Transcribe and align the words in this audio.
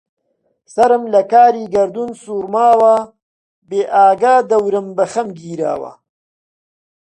سەرم 0.73 1.03
لە 1.13 1.21
کاری 1.31 1.71
گەردوون 1.75 2.11
سوڕماوە 2.23 2.95
بێئاگا 3.69 4.35
و 4.43 4.47
دەورم 4.51 4.87
بە 4.97 5.05
خەم 5.13 5.27
گیراوە 5.39 5.91